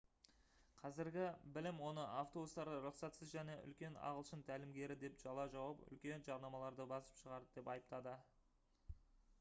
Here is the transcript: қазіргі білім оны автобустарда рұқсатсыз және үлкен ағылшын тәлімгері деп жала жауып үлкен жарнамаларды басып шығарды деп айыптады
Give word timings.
қазіргі 0.77 1.25
білім 1.57 1.81
оны 1.89 2.05
автобустарда 2.21 2.79
рұқсатсыз 2.85 3.33
және 3.35 3.57
үлкен 3.67 3.99
ағылшын 4.09 4.41
тәлімгері 4.49 4.97
деп 5.05 5.21
жала 5.25 5.47
жауып 5.59 5.85
үлкен 5.91 6.27
жарнамаларды 6.31 6.91
басып 6.95 7.23
шығарды 7.23 7.59
деп 7.61 7.73
айыптады 7.77 8.19